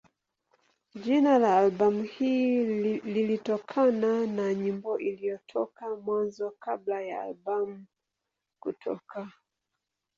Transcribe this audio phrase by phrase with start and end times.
[0.95, 2.65] Jina la albamu hii
[2.99, 7.85] lilitokana na nyimbo iliyotoka Mwanzo kabla ya albamu
[8.59, 9.31] kutoka.